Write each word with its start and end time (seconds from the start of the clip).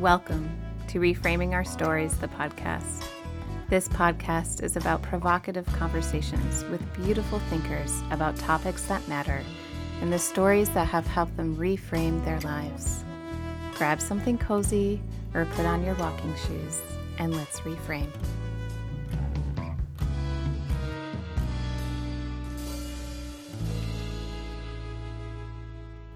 Welcome 0.00 0.54
to 0.88 1.00
Reframing 1.00 1.54
Our 1.54 1.64
Stories, 1.64 2.18
the 2.18 2.28
podcast. 2.28 3.06
This 3.70 3.88
podcast 3.88 4.62
is 4.62 4.76
about 4.76 5.00
provocative 5.00 5.64
conversations 5.68 6.64
with 6.64 6.82
beautiful 6.96 7.38
thinkers 7.48 8.02
about 8.10 8.36
topics 8.36 8.82
that 8.88 9.08
matter 9.08 9.42
and 10.02 10.12
the 10.12 10.18
stories 10.18 10.68
that 10.74 10.86
have 10.86 11.06
helped 11.06 11.34
them 11.38 11.56
reframe 11.56 12.22
their 12.26 12.38
lives. 12.40 13.04
Grab 13.76 13.98
something 13.98 14.36
cozy 14.36 15.00
or 15.32 15.46
put 15.46 15.64
on 15.64 15.82
your 15.82 15.94
walking 15.94 16.34
shoes 16.46 16.82
and 17.18 17.34
let's 17.34 17.60
reframe. 17.60 18.10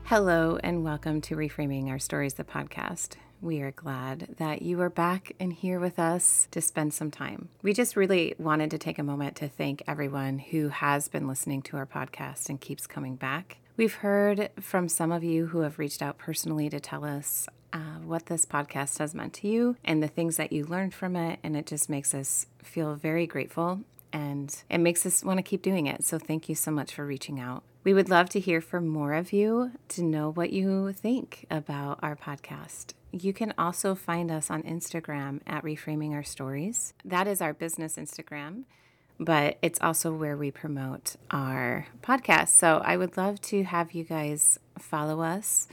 Hello, 0.05 0.59
and 0.63 0.85
welcome 0.85 1.23
to 1.23 1.35
Reframing 1.35 1.89
Our 1.89 1.99
Stories, 1.99 2.35
the 2.35 2.45
podcast. 2.45 3.17
We 3.43 3.63
are 3.63 3.71
glad 3.71 4.35
that 4.37 4.61
you 4.61 4.83
are 4.83 4.91
back 4.91 5.33
and 5.41 5.51
here 5.51 5.81
with 5.81 5.99
us 5.99 6.47
to 6.51 6.61
spend 6.61 6.93
some 6.93 7.11
time. 7.11 7.49
We 7.63 7.73
just 7.73 7.97
really 7.97 8.35
wanted 8.39 8.71
to 8.73 8.79
take 8.79 8.99
a 8.99 9.03
moment 9.03 9.37
to 9.37 9.49
thank 9.49 9.83
everyone 9.87 10.39
who 10.39 10.69
has 10.69 11.09
been 11.09 11.27
listening 11.27 11.63
to 11.63 11.79
our 11.79 11.87
podcast 11.87 12.51
and 12.51 12.61
keeps 12.61 12.87
coming 12.87 13.17
back. 13.17 13.57
We've 13.79 13.95
heard 13.95 14.51
from 14.61 14.91
some 14.91 15.11
of 15.11 15.25
you 15.25 15.47
who 15.47 15.61
have 15.61 15.79
reached 15.79 16.03
out 16.03 16.19
personally 16.19 16.69
to 16.69 16.81
tell 16.81 17.03
us 17.03 17.49
uh, 17.73 18.01
what 18.05 18.27
this 18.27 18.45
podcast 18.45 18.99
has 18.99 19.15
meant 19.15 19.33
to 19.35 19.49
you 19.49 19.77
and 19.87 20.03
the 20.03 20.09
things 20.09 20.37
that 20.37 20.53
you 20.53 20.67
learned 20.67 20.93
from 20.93 21.17
it. 21.17 21.39
And 21.43 21.57
it 21.57 21.67
just 21.67 21.89
makes 21.89 22.13
us 22.13 22.45
feel 22.63 22.95
very 22.95 23.27
grateful 23.27 23.81
and 24.13 24.63
it 24.69 24.79
makes 24.79 25.07
us 25.07 25.25
want 25.25 25.39
to 25.39 25.43
keep 25.43 25.63
doing 25.63 25.87
it. 25.87 26.05
So 26.05 26.19
thank 26.19 26.49
you 26.49 26.55
so 26.55 26.71
much 26.71 26.95
for 26.95 27.07
reaching 27.07 27.39
out. 27.41 27.63
We 27.83 27.95
would 27.95 28.11
love 28.11 28.29
to 28.31 28.41
hear 28.41 28.61
from 28.61 28.89
more 28.89 29.15
of 29.15 29.33
you 29.33 29.73
to 29.89 30.03
know 30.03 30.31
what 30.31 30.53
you 30.53 30.93
think 30.93 31.47
about 31.51 31.99
our 32.03 32.15
podcast. 32.15 32.93
You 33.13 33.33
can 33.33 33.55
also 33.57 33.95
find 33.95 34.31
us 34.31 34.51
on 34.51 34.63
Instagram 34.63 35.41
at 35.47 35.65
Reframing 35.65 36.13
Our 36.13 36.23
Stories. 36.23 36.93
That 37.05 37.27
is 37.27 37.41
our 37.41 37.55
business 37.55 37.97
Instagram, 37.97 38.65
but 39.19 39.59
it's 39.63 39.81
also 39.81 40.13
where 40.13 40.37
we 40.37 40.51
promote 40.51 41.17
our 41.31 41.87
podcast. 42.03 42.49
So 42.49 42.83
I 42.85 42.97
would 42.97 43.17
love 43.17 43.41
to 43.43 43.65
have 43.65 43.93
you 43.93 44.05
guys 44.05 44.59
follow 44.79 45.23
us 45.23 45.67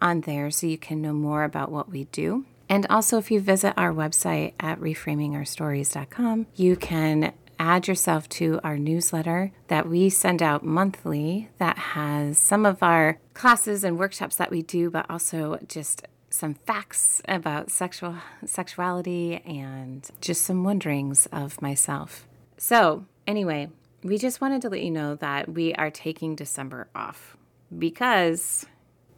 on 0.00 0.20
there 0.20 0.50
so 0.50 0.66
you 0.66 0.78
can 0.78 1.00
know 1.00 1.14
more 1.14 1.44
about 1.44 1.72
what 1.72 1.90
we 1.90 2.04
do. 2.04 2.44
And 2.68 2.86
also, 2.88 3.18
if 3.18 3.30
you 3.30 3.40
visit 3.40 3.74
our 3.76 3.92
website 3.92 4.54
at 4.58 4.80
reframingourstories.com, 4.80 6.46
you 6.56 6.76
can 6.76 7.32
add 7.58 7.88
yourself 7.88 8.28
to 8.30 8.60
our 8.62 8.78
newsletter 8.78 9.52
that 9.68 9.88
we 9.88 10.10
send 10.10 10.42
out 10.42 10.64
monthly 10.64 11.48
that 11.58 11.78
has 11.78 12.38
some 12.38 12.66
of 12.66 12.82
our 12.82 13.18
classes 13.34 13.84
and 13.84 13.98
workshops 13.98 14.36
that 14.36 14.50
we 14.50 14.62
do, 14.62 14.90
but 14.90 15.06
also 15.08 15.58
just 15.68 16.06
some 16.30 16.54
facts 16.54 17.22
about 17.28 17.70
sexual 17.70 18.16
sexuality 18.44 19.36
and 19.46 20.10
just 20.20 20.42
some 20.42 20.64
wonderings 20.64 21.26
of 21.26 21.62
myself. 21.62 22.26
So, 22.56 23.06
anyway, 23.26 23.68
we 24.02 24.18
just 24.18 24.40
wanted 24.40 24.62
to 24.62 24.68
let 24.68 24.82
you 24.82 24.90
know 24.90 25.14
that 25.16 25.48
we 25.48 25.74
are 25.74 25.90
taking 25.90 26.34
December 26.34 26.88
off 26.94 27.36
because 27.76 28.66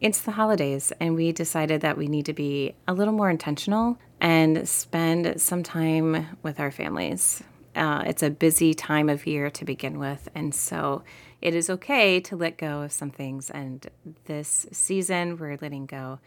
it's 0.00 0.20
the 0.20 0.32
holidays 0.32 0.92
and 1.00 1.14
we 1.14 1.32
decided 1.32 1.80
that 1.80 1.96
we 1.96 2.06
need 2.06 2.26
to 2.26 2.32
be 2.32 2.74
a 2.86 2.94
little 2.94 3.14
more 3.14 3.30
intentional 3.30 3.98
and 4.20 4.68
spend 4.68 5.40
some 5.40 5.62
time 5.62 6.38
with 6.42 6.60
our 6.60 6.70
families. 6.70 7.42
Uh, 7.77 8.02
it's 8.06 8.22
a 8.22 8.30
busy 8.30 8.72
time 8.72 9.08
of 9.10 9.27
year 9.27 9.50
to 9.50 9.64
begin 9.64 9.98
with, 9.98 10.28
and 10.34 10.55
so 10.55 11.02
it 11.42 11.55
is 11.55 11.69
okay 11.69 12.19
to 12.20 12.34
let 12.34 12.56
go 12.56 12.80
of 12.82 12.91
some 12.91 13.10
things. 13.10 13.50
And 13.50 13.86
this 14.24 14.66
season, 14.72 15.36
we're 15.36 15.58
letting 15.60 15.86
go 15.86 16.19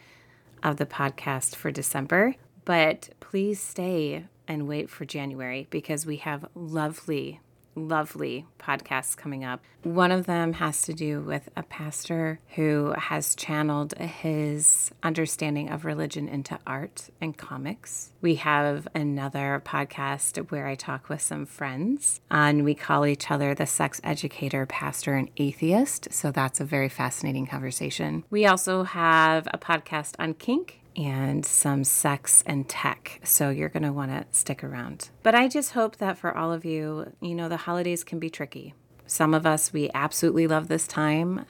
of 0.61 0.77
the 0.77 0.85
podcast 0.85 1.55
for 1.55 1.71
December, 1.71 2.35
but 2.65 3.09
please 3.19 3.59
stay 3.59 4.25
and 4.47 4.67
wait 4.67 4.89
for 4.89 5.05
January 5.05 5.67
because 5.69 6.05
we 6.05 6.17
have 6.17 6.45
lovely 6.53 7.39
lovely 7.87 8.45
podcasts 8.59 9.15
coming 9.15 9.43
up. 9.43 9.63
One 9.83 10.11
of 10.11 10.25
them 10.25 10.53
has 10.53 10.81
to 10.83 10.93
do 10.93 11.21
with 11.21 11.47
a 11.55 11.63
pastor 11.63 12.39
who 12.55 12.93
has 12.97 13.33
channeled 13.35 13.93
his 13.97 14.91
understanding 15.01 15.69
of 15.69 15.85
religion 15.85 16.27
into 16.27 16.59
art 16.67 17.09
and 17.21 17.37
comics. 17.37 18.11
We 18.21 18.35
have 18.35 18.87
another 18.93 19.61
podcast 19.65 20.51
where 20.51 20.67
I 20.67 20.75
talk 20.75 21.07
with 21.07 21.21
some 21.21 21.45
friends, 21.45 22.19
and 22.29 22.65
we 22.65 22.75
call 22.75 23.05
each 23.05 23.31
other 23.31 23.55
the 23.55 23.65
sex 23.65 24.01
educator, 24.03 24.65
pastor, 24.65 25.15
and 25.15 25.29
atheist. 25.37 26.09
So 26.11 26.31
that's 26.31 26.59
a 26.59 26.65
very 26.65 26.89
fascinating 26.89 27.47
conversation. 27.47 28.25
We 28.29 28.45
also 28.45 28.83
have 28.83 29.47
a 29.53 29.57
podcast 29.57 30.15
on 30.19 30.33
kink 30.33 30.78
and 30.99 31.45
some 31.45 31.83
sex 31.83 32.43
and 32.45 32.67
tech. 32.67 33.21
So 33.23 33.49
you're 33.49 33.69
going 33.69 33.83
to 33.83 33.93
want 33.93 34.11
to 34.11 34.25
stick 34.37 34.63
around. 34.63 35.09
But 35.23 35.33
I 35.33 35.47
just 35.47 35.71
hope 35.71 35.97
that 35.97 36.17
for 36.17 36.35
all 36.35 36.51
of 36.51 36.65
you, 36.65 37.13
you 37.21 37.33
know, 37.35 37.47
the 37.47 37.57
holidays 37.57 38.03
can 38.03 38.19
be 38.19 38.29
tricky. 38.29 38.73
Some 39.07 39.33
of 39.33 39.45
us, 39.45 39.71
we 39.71 39.89
absolutely 39.93 40.45
love 40.45 40.67
this 40.67 40.87
time. 40.87 41.45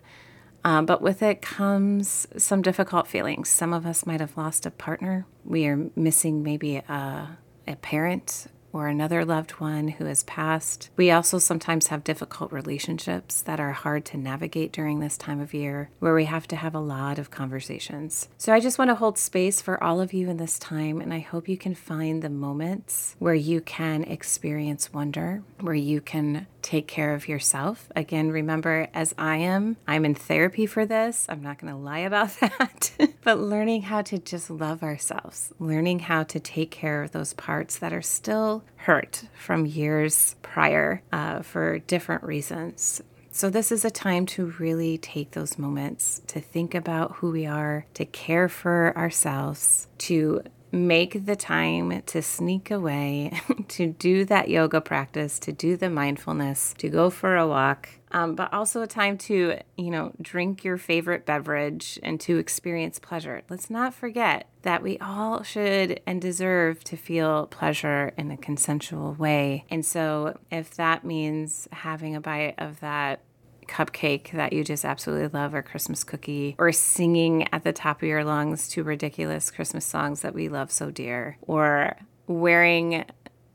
Um, 0.64 0.86
but 0.86 1.02
with 1.02 1.24
it 1.24 1.42
comes 1.42 2.28
some 2.38 2.62
difficult 2.62 3.08
feelings. 3.08 3.50
Some 3.50 3.74
of 3.74 3.86
us 3.86 4.06
might 4.06 4.20
have 4.20 4.38
lost 4.38 4.66
a 4.66 4.72
partner. 4.72 5.26
We 5.44 5.66
are 5.68 5.90
missing 5.96 6.44
maybe 6.44 6.78
a, 6.78 7.38
a 7.68 7.76
parent 7.78 8.48
or 8.74 8.88
another 8.88 9.26
loved 9.26 9.52
one 9.52 9.90
who 9.90 10.06
has 10.06 10.24
passed. 10.24 10.90
We 10.96 11.12
also 11.12 11.40
sometimes 11.40 11.88
have 11.88 12.04
difficult 12.04 12.52
relationships 12.52 13.42
that 13.42 13.60
are 13.60 13.72
hard 13.72 14.06
to 14.06 14.18
navigate 14.18 14.72
during 14.72 15.00
this 15.00 15.18
time 15.18 15.40
of 15.40 15.54
year, 15.54 15.90
where 16.00 16.16
we 16.16 16.26
have 16.26 16.48
to 16.50 16.56
have 16.56 16.76
a 16.76 16.80
lot 16.80 17.20
of 17.20 17.32
conversations. 17.32 18.30
So 18.38 18.54
I 18.54 18.60
just 18.60 18.78
want 18.78 18.90
to 18.90 18.96
hold 18.96 19.18
space 19.18 19.62
for 19.62 19.82
all 19.84 20.02
of 20.02 20.14
you 20.14 20.30
in 20.30 20.38
this 20.38 20.60
time, 20.60 21.02
and 21.02 21.14
I 21.14 21.20
hope 21.20 21.48
you 21.48 21.58
can 21.58 21.76
find 21.76 22.22
the 22.22 22.30
moments 22.30 23.16
where 23.20 23.34
you 23.34 23.62
can 23.62 24.04
experience 24.04 24.94
wonder, 24.94 25.44
where 25.60 25.74
you 25.74 26.02
can 26.02 26.48
take 26.62 26.88
care 26.88 27.14
of 27.14 27.28
yourself. 27.28 27.90
Again, 27.96 28.32
remember, 28.32 28.88
as 28.94 29.14
I 29.18 29.38
am, 29.38 29.78
I'm 29.88 30.06
in 30.06 30.16
therapy 30.16 30.66
for 30.66 30.86
this. 30.86 31.26
I'm 31.30 31.42
not 31.42 31.58
going 31.60 31.72
to 31.72 31.80
lie 31.80 32.00
about 32.00 32.30
that. 32.40 32.92
but 33.24 33.40
learning 33.40 33.84
how 33.84 34.02
to 34.04 34.18
just 34.20 34.50
love 34.50 34.84
ourselves, 34.84 35.54
learning 35.60 36.00
how 36.00 36.24
to 36.24 36.40
take 36.40 36.72
care 36.72 37.04
of 37.04 37.12
those 37.12 37.34
parts 37.34 37.78
that 37.80 37.94
are 37.94 38.02
still 38.02 38.59
hurt 38.78 39.24
from 39.34 39.66
years 39.66 40.36
prior 40.42 41.02
uh, 41.12 41.42
for 41.42 41.80
different 41.80 42.24
reasons. 42.24 43.02
So, 43.32 43.50
this 43.50 43.72
is 43.72 43.86
a 43.86 43.92
time 43.92 44.26
to 44.28 44.48
really 44.60 44.98
take 44.98 45.32
those 45.32 45.58
moments 45.58 46.22
to 46.28 46.42
think 46.42 46.74
about 46.74 47.18
who 47.18 47.32
we 47.32 47.46
are, 47.46 47.86
to 47.94 48.06
care 48.06 48.50
for 48.50 48.92
ourselves, 48.98 49.88
to 50.00 50.42
make 50.72 51.26
the 51.26 51.36
time 51.36 52.02
to 52.04 52.22
sneak 52.22 52.72
away, 52.72 53.40
to 53.70 53.88
do 53.88 54.26
that 54.26 54.50
yoga 54.50 54.82
practice, 54.82 55.40
to 55.40 55.52
do 55.52 55.76
the 55.76 55.90
mindfulness, 55.90 56.74
to 56.78 56.90
go 56.90 57.10
for 57.10 57.36
a 57.36 57.48
walk, 57.48 57.90
um, 58.12 58.36
but 58.36 58.52
also 58.54 58.82
a 58.82 58.88
time 58.88 59.18
to, 59.18 59.58
you 59.78 59.92
know, 59.92 60.12
drink 60.22 60.64
your 60.64 60.78
favorite 60.78 61.26
beverage 61.26 62.00
and 62.04 62.20
to 62.22 62.38
experience 62.38 63.00
pleasure. 63.00 63.42
Let's 63.50 63.70
not 63.70 63.94
forget 63.94 64.48
that 64.64 64.84
we 64.84 64.98
all 65.00 65.44
should 65.44 66.02
and 66.06 66.22
deserve 66.22 66.84
to 66.86 66.98
feel 66.98 67.48
pleasure 67.48 68.14
in 68.18 68.32
a 68.32 68.38
consensual 68.38 69.14
way. 69.14 69.66
And 69.70 69.86
so, 69.86 70.38
if 70.52 70.76
that 70.76 71.04
means 71.04 71.68
having 71.72 72.16
a 72.16 72.22
bite 72.22 72.56
of 72.58 72.80
that 72.82 73.22
cupcake 73.70 74.32
that 74.32 74.52
you 74.52 74.64
just 74.64 74.84
absolutely 74.84 75.28
love 75.28 75.54
or 75.54 75.62
Christmas 75.62 76.04
cookie 76.04 76.56
or 76.58 76.72
singing 76.72 77.48
at 77.54 77.64
the 77.64 77.72
top 77.72 78.02
of 78.02 78.08
your 78.08 78.24
lungs 78.24 78.68
to 78.70 78.84
ridiculous 78.84 79.52
Christmas 79.52 79.86
songs 79.86 80.22
that 80.22 80.34
we 80.34 80.50
love 80.50 80.72
so 80.72 80.90
dear 80.90 81.38
or 81.42 81.96
wearing 82.28 83.06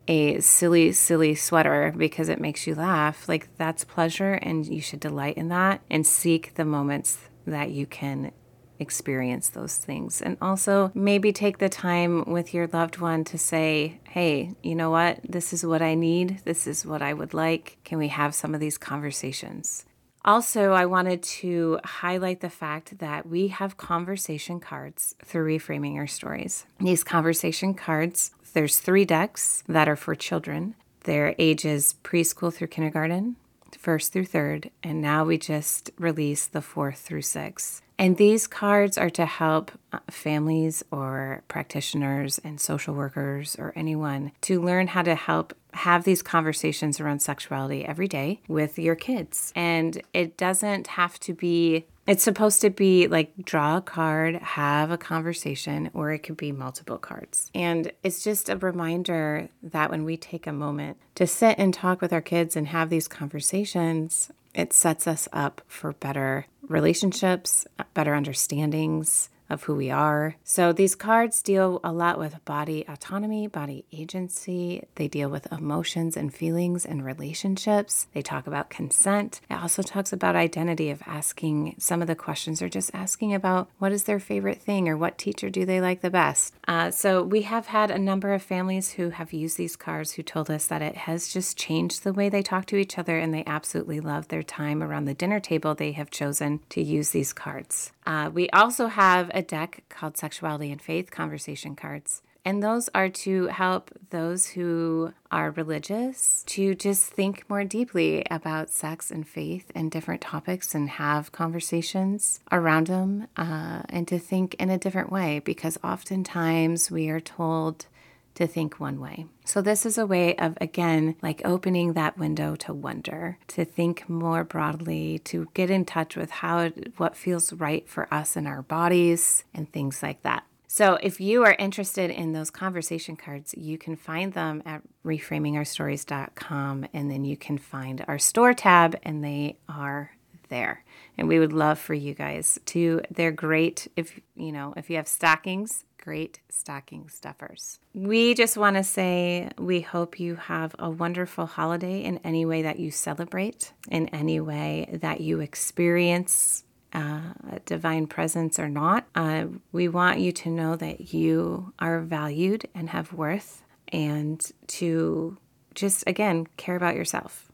a 0.06 0.40
silly, 0.40 0.92
silly 0.92 1.34
sweater 1.34 1.92
because 1.96 2.28
it 2.28 2.40
makes 2.40 2.66
you 2.66 2.74
laugh, 2.74 3.28
like 3.28 3.48
that's 3.56 3.84
pleasure 3.84 4.34
and 4.34 4.66
you 4.66 4.80
should 4.80 5.00
delight 5.00 5.36
in 5.36 5.48
that 5.48 5.80
and 5.90 6.06
seek 6.06 6.54
the 6.54 6.64
moments 6.64 7.18
that 7.46 7.70
you 7.70 7.86
can 7.86 8.30
experience 8.78 9.48
those 9.48 9.76
things. 9.76 10.20
And 10.20 10.36
also 10.42 10.90
maybe 10.94 11.32
take 11.32 11.58
the 11.58 11.68
time 11.68 12.24
with 12.24 12.52
your 12.52 12.66
loved 12.66 12.98
one 12.98 13.24
to 13.24 13.38
say, 13.38 14.00
hey, 14.08 14.54
you 14.62 14.74
know 14.74 14.90
what? 14.90 15.20
This 15.26 15.52
is 15.52 15.64
what 15.64 15.80
I 15.82 15.94
need. 15.94 16.40
This 16.44 16.66
is 16.66 16.84
what 16.84 17.00
I 17.00 17.14
would 17.14 17.34
like. 17.34 17.78
Can 17.84 17.98
we 17.98 18.08
have 18.08 18.34
some 18.34 18.54
of 18.54 18.60
these 18.60 18.76
conversations? 18.76 19.86
Also, 20.24 20.72
I 20.72 20.86
wanted 20.86 21.22
to 21.22 21.78
highlight 21.84 22.40
the 22.40 22.48
fact 22.48 22.98
that 22.98 23.26
we 23.26 23.48
have 23.48 23.76
conversation 23.76 24.58
cards 24.58 25.14
through 25.22 25.46
Reframing 25.46 25.96
Our 25.96 26.06
Stories. 26.06 26.64
These 26.80 27.04
conversation 27.04 27.74
cards, 27.74 28.30
there's 28.54 28.78
three 28.78 29.04
decks 29.04 29.62
that 29.68 29.86
are 29.86 29.96
for 29.96 30.14
children. 30.14 30.76
Their 31.02 31.34
ages 31.38 31.96
preschool 32.02 32.54
through 32.54 32.68
kindergarten, 32.68 33.36
first 33.76 34.12
through 34.12 34.26
third, 34.26 34.70
and 34.82 35.00
now 35.00 35.24
we 35.24 35.38
just 35.38 35.90
released 35.98 36.52
the 36.52 36.62
fourth 36.62 36.98
through 36.98 37.22
six. 37.22 37.82
And 37.98 38.16
these 38.16 38.46
cards 38.46 38.98
are 38.98 39.10
to 39.10 39.24
help 39.24 39.70
uh, 39.92 40.00
families 40.10 40.82
or 40.90 41.42
practitioners 41.46 42.38
and 42.38 42.60
social 42.60 42.94
workers 42.94 43.54
or 43.56 43.72
anyone 43.76 44.32
to 44.42 44.60
learn 44.60 44.88
how 44.88 45.02
to 45.02 45.14
help 45.14 45.54
have 45.74 46.04
these 46.04 46.22
conversations 46.22 47.00
around 47.00 47.20
sexuality 47.20 47.84
every 47.84 48.08
day 48.08 48.40
with 48.48 48.78
your 48.78 48.94
kids. 48.94 49.52
And 49.54 50.02
it 50.12 50.36
doesn't 50.36 50.88
have 50.88 51.20
to 51.20 51.34
be 51.34 51.86
it's 52.06 52.22
supposed 52.22 52.60
to 52.60 52.70
be 52.70 53.08
like 53.08 53.32
draw 53.44 53.78
a 53.78 53.82
card, 53.82 54.36
have 54.36 54.90
a 54.90 54.98
conversation, 54.98 55.90
or 55.94 56.12
it 56.12 56.20
could 56.20 56.36
be 56.36 56.52
multiple 56.52 56.98
cards. 56.98 57.50
And 57.54 57.92
it's 58.02 58.22
just 58.22 58.48
a 58.48 58.56
reminder 58.56 59.48
that 59.62 59.90
when 59.90 60.04
we 60.04 60.16
take 60.16 60.46
a 60.46 60.52
moment 60.52 60.98
to 61.14 61.26
sit 61.26 61.58
and 61.58 61.72
talk 61.72 62.00
with 62.00 62.12
our 62.12 62.20
kids 62.20 62.56
and 62.56 62.68
have 62.68 62.90
these 62.90 63.08
conversations, 63.08 64.30
it 64.54 64.72
sets 64.72 65.06
us 65.06 65.28
up 65.32 65.62
for 65.66 65.92
better 65.92 66.46
relationships, 66.68 67.66
better 67.94 68.14
understandings, 68.14 69.28
of 69.54 69.62
who 69.62 69.74
we 69.74 69.90
are. 69.90 70.36
So 70.44 70.72
these 70.72 70.94
cards 70.94 71.40
deal 71.42 71.80
a 71.82 71.92
lot 71.92 72.18
with 72.18 72.44
body 72.44 72.84
autonomy, 72.86 73.46
body 73.46 73.86
agency. 73.92 74.84
They 74.96 75.08
deal 75.08 75.30
with 75.30 75.50
emotions 75.50 76.16
and 76.16 76.34
feelings 76.34 76.84
and 76.84 77.04
relationships. 77.04 78.08
They 78.12 78.20
talk 78.20 78.46
about 78.46 78.68
consent. 78.68 79.40
It 79.48 79.54
also 79.54 79.82
talks 79.82 80.12
about 80.12 80.36
identity 80.36 80.90
of 80.90 81.02
asking 81.06 81.76
some 81.78 82.02
of 82.02 82.08
the 82.08 82.14
questions 82.14 82.60
or 82.60 82.68
just 82.68 82.90
asking 82.92 83.32
about 83.32 83.70
what 83.78 83.92
is 83.92 84.04
their 84.04 84.20
favorite 84.20 84.60
thing 84.60 84.88
or 84.88 84.96
what 84.96 85.16
teacher 85.16 85.48
do 85.48 85.64
they 85.64 85.80
like 85.80 86.02
the 86.02 86.10
best. 86.10 86.54
Uh, 86.66 86.90
so 86.90 87.22
we 87.22 87.42
have 87.42 87.66
had 87.68 87.90
a 87.90 87.98
number 87.98 88.34
of 88.34 88.42
families 88.42 88.92
who 88.92 89.10
have 89.10 89.32
used 89.32 89.56
these 89.56 89.76
cards 89.76 90.12
who 90.12 90.22
told 90.22 90.50
us 90.50 90.66
that 90.66 90.82
it 90.82 90.96
has 90.96 91.32
just 91.32 91.56
changed 91.56 92.02
the 92.02 92.12
way 92.12 92.28
they 92.28 92.42
talk 92.42 92.66
to 92.66 92.76
each 92.76 92.98
other 92.98 93.16
and 93.16 93.32
they 93.32 93.44
absolutely 93.46 94.00
love 94.00 94.28
their 94.28 94.42
time 94.42 94.82
around 94.82 95.04
the 95.04 95.14
dinner 95.14 95.38
table. 95.38 95.74
They 95.74 95.92
have 95.92 96.10
chosen 96.10 96.60
to 96.70 96.82
use 96.82 97.10
these 97.10 97.32
cards. 97.32 97.92
Uh, 98.06 98.30
we 98.32 98.50
also 98.50 98.88
have 98.88 99.30
a 99.32 99.42
deck 99.44 99.84
called 99.88 100.16
Sexuality 100.16 100.72
and 100.72 100.80
Faith 100.82 101.10
Conversation 101.10 101.76
Cards. 101.76 102.22
And 102.46 102.62
those 102.62 102.90
are 102.94 103.08
to 103.08 103.46
help 103.46 103.90
those 104.10 104.48
who 104.48 105.14
are 105.30 105.50
religious 105.52 106.44
to 106.48 106.74
just 106.74 107.04
think 107.04 107.48
more 107.48 107.64
deeply 107.64 108.22
about 108.30 108.68
sex 108.68 109.10
and 109.10 109.26
faith 109.26 109.72
and 109.74 109.90
different 109.90 110.20
topics 110.20 110.74
and 110.74 110.90
have 110.90 111.32
conversations 111.32 112.40
around 112.52 112.88
them 112.88 113.28
uh, 113.38 113.82
and 113.88 114.06
to 114.08 114.18
think 114.18 114.54
in 114.54 114.68
a 114.68 114.76
different 114.76 115.10
way 115.10 115.38
because 115.38 115.78
oftentimes 115.82 116.90
we 116.90 117.08
are 117.08 117.20
told 117.20 117.86
to 118.34 118.46
think 118.46 118.80
one 118.80 119.00
way. 119.00 119.26
So, 119.44 119.60
this 119.60 119.86
is 119.86 119.98
a 119.98 120.06
way 120.06 120.36
of, 120.36 120.56
again, 120.60 121.16
like 121.22 121.42
opening 121.44 121.92
that 121.92 122.18
window 122.18 122.56
to 122.56 122.72
wonder, 122.72 123.38
to 123.48 123.64
think 123.64 124.08
more 124.08 124.44
broadly, 124.44 125.20
to 125.20 125.48
get 125.54 125.70
in 125.70 125.84
touch 125.84 126.16
with 126.16 126.30
how, 126.30 126.70
what 126.96 127.16
feels 127.16 127.52
right 127.52 127.88
for 127.88 128.12
us 128.12 128.36
in 128.36 128.46
our 128.46 128.62
bodies 128.62 129.44
and 129.54 129.70
things 129.70 130.02
like 130.02 130.22
that. 130.22 130.44
So, 130.66 130.98
if 131.02 131.20
you 131.20 131.44
are 131.44 131.54
interested 131.56 132.10
in 132.10 132.32
those 132.32 132.50
conversation 132.50 133.14
cards, 133.14 133.54
you 133.56 133.78
can 133.78 133.94
find 133.94 134.32
them 134.32 134.60
at 134.66 134.82
reframingourstories.com 135.04 136.86
and 136.92 137.10
then 137.10 137.24
you 137.24 137.36
can 137.36 137.58
find 137.58 138.04
our 138.08 138.18
store 138.18 138.54
tab 138.54 138.98
and 139.04 139.22
they 139.22 139.58
are 139.68 140.10
there. 140.48 140.82
And 141.16 141.28
we 141.28 141.38
would 141.38 141.52
love 141.52 141.78
for 141.78 141.94
you 141.94 142.12
guys 142.12 142.58
to, 142.66 143.02
they're 143.08 143.30
great 143.30 143.86
if, 143.94 144.18
you 144.34 144.50
know, 144.50 144.74
if 144.76 144.90
you 144.90 144.96
have 144.96 145.06
stockings, 145.06 145.84
great 146.04 146.40
stocking 146.50 147.08
stuffers. 147.08 147.78
We 147.94 148.34
just 148.34 148.58
want 148.58 148.76
to 148.76 148.84
say 148.84 149.48
we 149.58 149.80
hope 149.80 150.20
you 150.20 150.34
have 150.34 150.76
a 150.78 150.90
wonderful 150.90 151.46
holiday 151.46 152.02
in 152.02 152.18
any 152.18 152.44
way 152.44 152.62
that 152.62 152.78
you 152.78 152.90
celebrate, 152.90 153.72
in 153.90 154.08
any 154.08 154.38
way 154.38 154.98
that 155.00 155.20
you 155.22 155.40
experience 155.40 156.64
uh, 156.92 157.32
divine 157.64 158.06
presence 158.06 158.58
or 158.58 158.68
not. 158.68 159.06
Uh, 159.14 159.46
we 159.72 159.88
want 159.88 160.20
you 160.20 160.30
to 160.30 160.50
know 160.50 160.76
that 160.76 161.12
you 161.14 161.72
are 161.78 162.00
valued 162.00 162.68
and 162.74 162.90
have 162.90 163.12
worth, 163.12 163.64
and 163.88 164.52
to 164.66 165.38
just 165.74 166.04
again 166.06 166.46
care 166.56 166.76
about 166.76 166.96
yourself. 166.96 167.50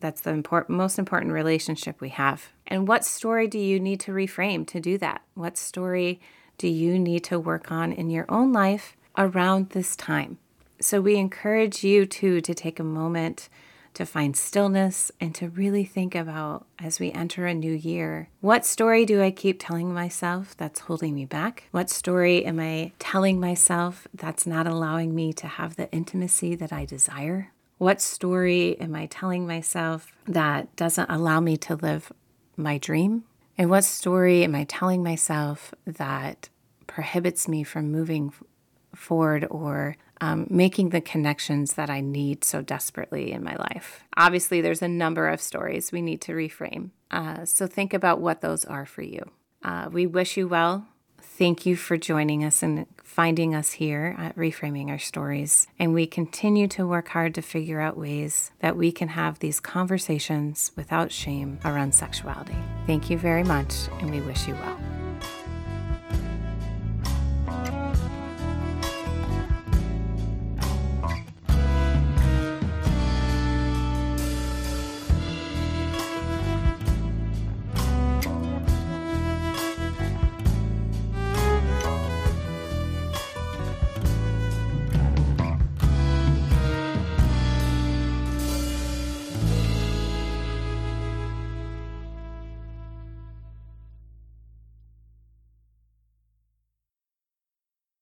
That's 0.00 0.20
the 0.20 0.30
important, 0.30 0.76
most 0.76 0.98
important 0.98 1.32
relationship 1.32 2.00
we 2.00 2.10
have. 2.10 2.52
And 2.68 2.86
what 2.86 3.04
story 3.04 3.48
do 3.48 3.58
you 3.58 3.80
need 3.80 3.98
to 4.00 4.12
reframe 4.12 4.64
to 4.68 4.78
do 4.78 4.96
that? 4.98 5.22
What 5.34 5.58
story 5.58 6.20
do 6.58 6.68
you 6.68 6.98
need 6.98 7.24
to 7.24 7.38
work 7.38 7.70
on 7.70 7.92
in 7.92 8.10
your 8.10 8.26
own 8.28 8.52
life 8.52 8.96
around 9.16 9.70
this 9.70 9.96
time? 9.96 10.38
So 10.80 11.00
we 11.00 11.16
encourage 11.16 11.82
you 11.82 12.06
to 12.06 12.40
to 12.40 12.54
take 12.54 12.78
a 12.78 12.84
moment 12.84 13.48
to 13.94 14.06
find 14.06 14.36
stillness 14.36 15.10
and 15.20 15.34
to 15.34 15.48
really 15.48 15.84
think 15.84 16.14
about 16.14 16.66
as 16.78 17.00
we 17.00 17.10
enter 17.10 17.46
a 17.46 17.54
new 17.54 17.72
year 17.72 18.28
what 18.40 18.64
story 18.64 19.04
do 19.04 19.20
I 19.20 19.32
keep 19.32 19.56
telling 19.58 19.92
myself 19.92 20.56
that's 20.56 20.80
holding 20.80 21.14
me 21.14 21.24
back? 21.24 21.64
What 21.72 21.90
story 21.90 22.44
am 22.44 22.60
I 22.60 22.92
telling 23.00 23.40
myself 23.40 24.06
that's 24.14 24.46
not 24.46 24.68
allowing 24.68 25.16
me 25.16 25.32
to 25.32 25.48
have 25.48 25.74
the 25.74 25.90
intimacy 25.90 26.54
that 26.54 26.72
I 26.72 26.84
desire? 26.84 27.50
What 27.78 28.00
story 28.00 28.78
am 28.80 28.94
I 28.94 29.06
telling 29.06 29.46
myself 29.46 30.12
that 30.26 30.74
doesn't 30.76 31.10
allow 31.10 31.40
me 31.40 31.56
to 31.58 31.74
live 31.74 32.12
my 32.56 32.78
dream? 32.78 33.24
And 33.58 33.70
what 33.70 33.82
story 33.82 34.44
am 34.44 34.54
I 34.54 34.64
telling 34.64 35.02
myself 35.02 35.74
that 35.84 36.48
prohibits 36.86 37.48
me 37.48 37.64
from 37.64 37.90
moving 37.90 38.32
forward 38.94 39.46
or 39.50 39.96
um, 40.20 40.46
making 40.48 40.90
the 40.90 41.00
connections 41.00 41.74
that 41.74 41.90
I 41.90 42.00
need 42.00 42.44
so 42.44 42.62
desperately 42.62 43.32
in 43.32 43.42
my 43.42 43.56
life? 43.56 44.04
Obviously, 44.16 44.60
there's 44.60 44.80
a 44.80 44.88
number 44.88 45.28
of 45.28 45.40
stories 45.40 45.90
we 45.90 46.02
need 46.02 46.20
to 46.22 46.32
reframe. 46.32 46.90
Uh, 47.10 47.44
so 47.44 47.66
think 47.66 47.92
about 47.92 48.20
what 48.20 48.42
those 48.42 48.64
are 48.64 48.86
for 48.86 49.02
you. 49.02 49.28
Uh, 49.64 49.88
we 49.90 50.06
wish 50.06 50.36
you 50.36 50.46
well. 50.46 50.86
Thank 51.38 51.64
you 51.64 51.76
for 51.76 51.96
joining 51.96 52.44
us 52.44 52.64
and 52.64 52.84
finding 53.04 53.54
us 53.54 53.70
here 53.70 54.16
at 54.18 54.34
Reframing 54.34 54.88
Our 54.88 54.98
Stories. 54.98 55.68
And 55.78 55.94
we 55.94 56.04
continue 56.04 56.66
to 56.66 56.84
work 56.84 57.10
hard 57.10 57.32
to 57.36 57.42
figure 57.42 57.80
out 57.80 57.96
ways 57.96 58.50
that 58.58 58.76
we 58.76 58.90
can 58.90 59.06
have 59.06 59.38
these 59.38 59.60
conversations 59.60 60.72
without 60.74 61.12
shame 61.12 61.60
around 61.64 61.94
sexuality. 61.94 62.56
Thank 62.88 63.08
you 63.08 63.18
very 63.18 63.44
much, 63.44 63.72
and 64.00 64.10
we 64.10 64.20
wish 64.20 64.48
you 64.48 64.54
well. 64.54 64.97